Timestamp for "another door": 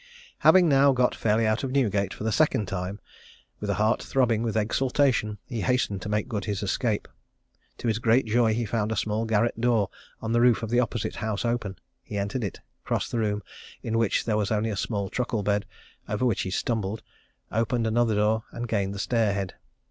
17.85-18.45